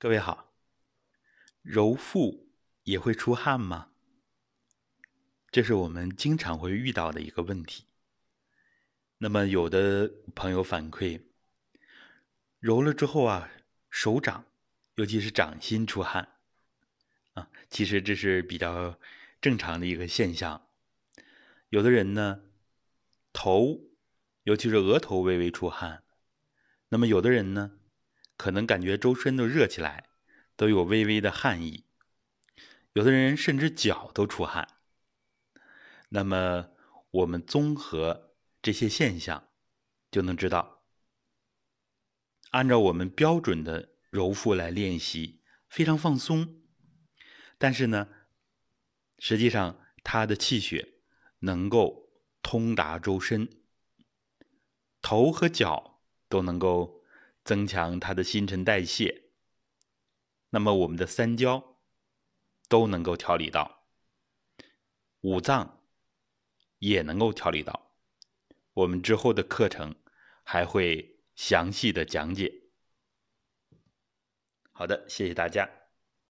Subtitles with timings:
[0.00, 0.54] 各位好，
[1.60, 2.52] 揉腹
[2.84, 3.90] 也会出汗吗？
[5.50, 7.84] 这是我们经常会遇到的一个问题。
[9.18, 11.22] 那么，有的朋友反馈，
[12.60, 13.50] 揉了之后啊，
[13.90, 14.44] 手掌，
[14.94, 16.28] 尤其是掌心出汗
[17.32, 18.96] 啊，其实这是比较
[19.40, 20.68] 正常的一个现象。
[21.70, 22.42] 有的人呢，
[23.32, 23.80] 头，
[24.44, 26.04] 尤其是额头微微出汗，
[26.90, 27.77] 那么有的人呢。
[28.38, 30.08] 可能感觉周身都热起来，
[30.56, 31.84] 都有微微的汗意。
[32.92, 34.76] 有的人甚至脚都出汗。
[36.10, 36.70] 那么
[37.10, 38.32] 我们综合
[38.62, 39.48] 这些现象，
[40.10, 40.84] 就能知道，
[42.50, 46.62] 按照我们标准的揉腹来练习，非常放松。
[47.58, 48.08] 但是呢，
[49.18, 51.00] 实际上他的气血
[51.40, 53.48] 能够通达周身，
[55.02, 56.97] 头和脚都能够。
[57.48, 59.22] 增强它的新陈代谢，
[60.50, 61.78] 那么我们的三焦
[62.68, 63.86] 都能够调理到，
[65.22, 65.80] 五脏
[66.78, 67.90] 也能够调理到。
[68.74, 69.94] 我们之后的课程
[70.42, 72.52] 还会详细的讲解。
[74.72, 75.77] 好的，谢谢大家。